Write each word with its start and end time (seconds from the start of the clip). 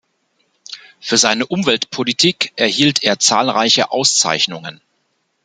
Für 0.99 1.15
seine 1.17 1.45
Umweltpolitik 1.45 2.53
erhielt 2.55 3.03
er 3.03 3.19
zahlreiche 3.19 3.91
Auszeichnungen. 3.91 4.81